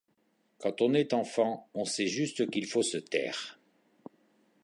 Quand 0.57 0.81
on 0.81 0.95
est 0.95 1.13
enfant, 1.13 1.69
on 1.75 1.85
sait 1.85 2.07
juste 2.07 2.49
qu'il 2.49 2.65
faut 2.65 2.81
se 2.81 2.97
taire. 2.97 3.59